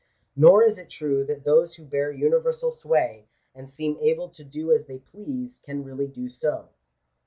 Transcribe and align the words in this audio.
Nor 0.35 0.63
is 0.63 0.79
it 0.79 0.89
true 0.89 1.23
that 1.25 1.43
those 1.43 1.75
who 1.75 1.83
bear 1.85 2.11
universal 2.11 2.71
sway, 2.71 3.27
and 3.53 3.69
seem 3.69 3.97
able 3.99 4.29
to 4.29 4.43
do 4.43 4.71
as 4.71 4.87
they 4.87 4.97
please, 4.97 5.59
can 5.63 5.83
really 5.83 6.07
do 6.07 6.27
so. 6.27 6.69